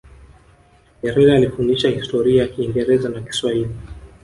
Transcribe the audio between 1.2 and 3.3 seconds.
alifundisha historia kingereza na